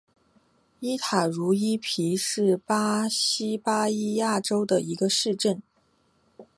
[0.79, 5.61] 伊塔茹伊皮是巴西巴伊亚州的一个市镇。